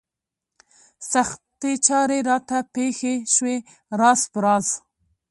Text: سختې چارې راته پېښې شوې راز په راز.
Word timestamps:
سختې 1.11 1.71
چارې 1.87 2.19
راته 2.29 2.57
پېښې 2.75 3.13
شوې 3.35 3.57
راز 3.99 4.21
په 4.31 4.39
راز. 4.45 4.67